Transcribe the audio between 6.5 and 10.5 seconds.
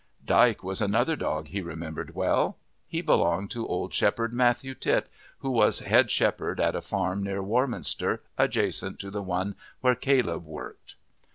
at a farm near Warminster, adjacent to the one where Caleb